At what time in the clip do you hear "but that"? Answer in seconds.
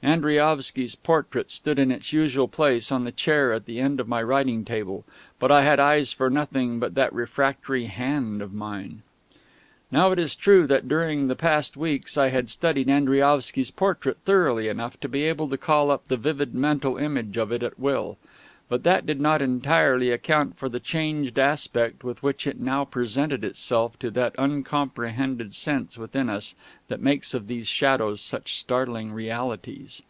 6.78-7.12, 18.70-19.06